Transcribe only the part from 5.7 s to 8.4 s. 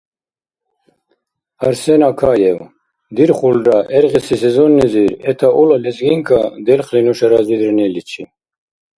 «лезгинка» делхъли нуша разидирниличи»